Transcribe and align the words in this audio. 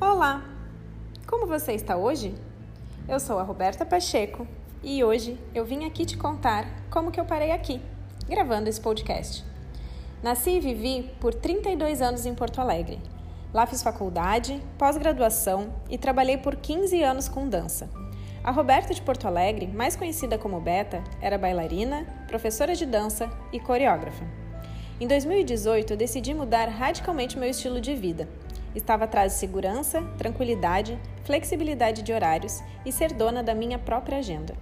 Olá! 0.00 0.42
Como 1.26 1.46
você 1.46 1.72
está 1.72 1.96
hoje? 1.96 2.34
Eu 3.08 3.20
sou 3.20 3.38
a 3.38 3.42
Roberta 3.42 3.84
Pacheco 3.84 4.46
e 4.82 5.02
hoje 5.04 5.38
eu 5.54 5.64
vim 5.64 5.84
aqui 5.84 6.06
te 6.06 6.16
contar 6.16 6.66
como 6.90 7.10
que 7.10 7.20
eu 7.20 7.24
parei 7.24 7.50
aqui, 7.50 7.80
gravando 8.28 8.68
esse 8.68 8.80
podcast. 8.80 9.44
Nasci 10.22 10.50
e 10.50 10.60
vivi 10.60 11.10
por 11.20 11.34
32 11.34 12.00
anos 12.00 12.24
em 12.24 12.34
Porto 12.34 12.60
Alegre. 12.60 12.98
Lá 13.52 13.66
fiz 13.66 13.82
faculdade, 13.82 14.62
pós-graduação 14.78 15.74
e 15.90 15.98
trabalhei 15.98 16.38
por 16.38 16.56
15 16.56 17.02
anos 17.02 17.28
com 17.28 17.48
dança. 17.48 17.90
A 18.42 18.50
Roberta 18.50 18.94
de 18.94 19.02
Porto 19.02 19.26
Alegre, 19.26 19.66
mais 19.66 19.96
conhecida 19.96 20.38
como 20.38 20.60
Beta, 20.60 21.02
era 21.20 21.36
bailarina, 21.36 22.06
professora 22.28 22.74
de 22.74 22.86
dança 22.86 23.30
e 23.52 23.58
coreógrafa. 23.58 24.45
Em 25.00 25.06
2018, 25.06 25.92
eu 25.92 25.96
decidi 25.96 26.32
mudar 26.32 26.68
radicalmente 26.68 27.38
meu 27.38 27.50
estilo 27.50 27.80
de 27.80 27.94
vida 27.94 28.28
Estava 28.76 29.04
atrás 29.04 29.32
de 29.32 29.38
segurança, 29.38 30.02
tranquilidade, 30.18 31.00
flexibilidade 31.24 32.02
de 32.02 32.12
horários 32.12 32.62
e 32.84 32.92
ser 32.92 33.14
dona 33.14 33.42
da 33.42 33.54
minha 33.54 33.78
própria 33.78 34.18
agenda. 34.18 34.54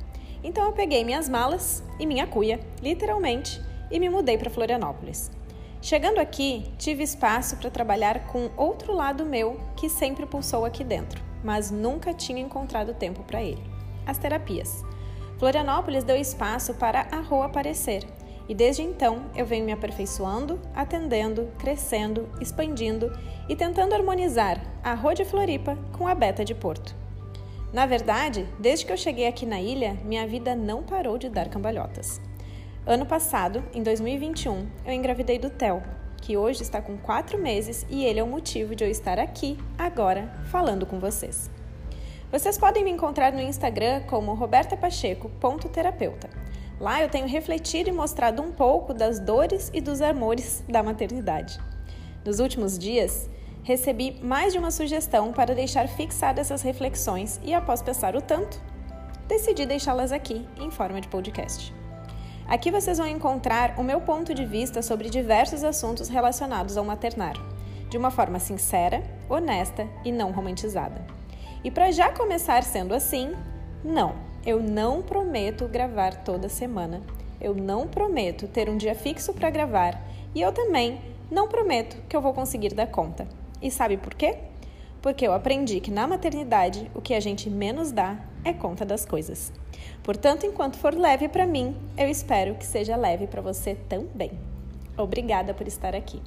Então 0.43 0.65
eu 0.67 0.73
peguei 0.73 1.03
minhas 1.03 1.29
malas 1.29 1.83
e 1.99 2.07
minha 2.07 2.25
cuia, 2.25 2.61
literalmente, 2.81 3.61
e 3.91 3.99
me 3.99 4.09
mudei 4.09 4.39
para 4.39 4.49
Florianópolis. 4.49 5.33
Chegando 5.83 6.19
aqui, 6.19 6.73
tive 6.79 7.03
espaço 7.03 7.57
para 7.57 7.71
trabalhar 7.71 8.29
com 8.29 8.49
outro 8.57 8.95
lado 8.95 9.25
meu 9.25 9.59
que 9.77 9.89
sempre 9.89 10.25
pulsou 10.27 10.65
aqui 10.65 10.85
dentro, 10.85 11.21
mas 11.43 11.73
nunca 11.73 12.15
tinha 12.15 12.41
encontrado 12.41 12.95
tempo 12.95 13.25
para 13.25 13.43
ele: 13.43 13.63
as 14.07 14.17
terapias. 14.17 14.85
Florianópolis 15.41 16.05
deu 16.05 16.17
espaço 16.17 16.73
para 16.75 17.09
a 17.11 17.21
rua 17.21 17.47
aparecer 17.47 18.07
e 18.49 18.55
desde 18.55 18.83
então 18.83 19.25
eu 19.35 19.47
venho 19.47 19.65
me 19.65 19.73
aperfeiçoando, 19.73 20.61
atendendo, 20.75 21.49
crescendo, 21.59 22.29
expandindo 22.41 23.11
e 23.49 23.57
tentando 23.57 23.95
harmonizar 23.95 24.61
a 24.83 24.95
Rua 24.95 25.15
de 25.15 25.25
Floripa 25.25 25.79
com 25.93 26.07
a 26.07 26.15
Beta 26.15 26.45
de 26.45 26.55
Porto. 26.55 26.95
Na 27.73 27.87
verdade, 27.87 28.47
desde 28.59 28.87
que 28.87 28.93
eu 28.93 28.97
cheguei 28.97 29.27
aqui 29.27 29.45
na 29.45 29.61
ilha, 29.61 29.97
minha 30.05 30.27
vida 30.27 30.55
não 30.55 30.83
parou 30.83 31.19
de 31.19 31.29
dar 31.29 31.49
cambalhotas. 31.49 32.21
Ano 32.87 33.07
passado, 33.07 33.65
em 33.75 33.83
2021, 33.83 34.69
eu 34.85 34.93
engravidei 34.93 35.39
do 35.39 35.51
Theo, 35.51 35.83
que 36.21 36.37
hoje 36.37 36.63
está 36.63 36.81
com 36.81 36.97
quatro 36.97 37.37
meses 37.39 37.85
e 37.91 38.05
ele 38.05 38.21
é 38.21 38.23
o 38.23 38.29
motivo 38.29 38.75
de 38.75 38.85
eu 38.85 38.91
estar 38.91 39.19
aqui, 39.19 39.59
agora, 39.77 40.33
falando 40.51 40.87
com 40.87 41.01
vocês. 41.01 41.51
Vocês 42.31 42.59
podem 42.59 42.85
me 42.85 42.91
encontrar 42.91 43.33
no 43.33 43.41
Instagram 43.41 44.03
como 44.03 44.35
robertapacheco.terapeuta. 44.35 46.29
Lá 46.81 47.03
eu 47.03 47.09
tenho 47.09 47.27
refletido 47.29 47.89
e 47.89 47.93
mostrado 47.93 48.43
um 48.43 48.51
pouco 48.51 48.93
das 48.93 49.21
dores 49.21 49.71
e 49.73 49.81
dos 49.81 50.01
amores 50.01 50.65
da 50.69 50.83
maternidade. 50.83 51.59
Nos 52.25 52.41
últimos 52.41 52.79
dias, 52.79 53.29
recebi 53.63 54.19
mais 54.23 54.53
de 54.53 54.59
uma 54.59 54.71
sugestão 54.71 55.33
para 55.33 55.55
deixar 55.55 55.89
fixadas 55.89 56.47
essas 56.47 56.63
reflexões 56.63 57.41
e, 57.45 57.55
após 57.55 57.81
pensar 57.81 58.17
o 58.17 58.21
tanto, 58.21 58.61
decidi 59.29 59.65
deixá-las 59.65 60.13
aqui 60.13 60.47
em 60.59 60.71
forma 60.71 61.01
de 61.01 61.09
podcast. 61.09 61.73
Aqui 62.47 62.71
vocês 62.71 62.99
vão 62.99 63.07
encontrar 63.07 63.79
o 63.79 63.83
meu 63.83 64.01
ponto 64.01 64.35
de 64.35 64.45
vista 64.45 64.83
sobre 64.83 65.09
diversos 65.09 65.65
assuntos 65.65 66.09
relacionados 66.09 66.77
ao 66.77 66.85
maternar, 66.85 67.35
de 67.89 67.97
uma 67.97 68.11
forma 68.11 68.39
sincera, 68.39 69.03
honesta 69.29 69.89
e 70.05 70.13
não 70.13 70.31
romantizada. 70.31 71.07
E 71.63 71.71
para 71.71 71.91
já 71.91 72.13
começar 72.13 72.63
sendo 72.63 72.95
assim, 72.95 73.33
não, 73.83 74.15
eu 74.47 74.63
não 74.63 75.03
prometo 75.03 75.67
gravar 75.67 76.23
toda 76.23 76.49
semana. 76.49 77.03
Eu 77.41 77.55
não 77.55 77.87
prometo 77.89 78.47
ter 78.47 78.69
um 78.69 78.77
dia 78.77 78.95
fixo 78.95 79.33
para 79.33 79.51
gravar. 79.51 80.01
E 80.35 80.41
eu 80.41 80.53
também 80.53 81.01
não 81.31 81.49
prometo 81.49 81.97
que 82.09 82.17
eu 82.17 82.21
vou 82.21 82.35
conseguir 82.35 82.75
dar 82.75 82.87
conta. 82.87 83.27
E 83.63 83.71
sabe 83.71 83.97
por 83.97 84.15
quê? 84.15 84.37
Porque 85.01 85.27
eu 85.27 85.33
aprendi 85.33 85.81
que 85.81 85.91
na 85.91 86.07
maternidade 86.07 86.91
o 86.95 87.01
que 87.01 87.15
a 87.15 87.21
gente 87.21 87.49
menos 87.49 87.91
dá 87.91 88.19
é 88.45 88.53
conta 88.53 88.85
das 88.85 89.07
coisas. 89.07 89.53
Portanto, 90.03 90.45
enquanto 90.45 90.77
for 90.77 90.95
leve 90.95 91.29
para 91.29 91.47
mim, 91.47 91.75
eu 91.97 92.09
espero 92.09 92.55
que 92.55 92.67
seja 92.67 92.97
leve 92.97 93.27
para 93.27 93.41
você 93.41 93.75
também. 93.75 94.33
Obrigada 94.97 95.55
por 95.55 95.67
estar 95.67 95.95
aqui. 95.95 96.21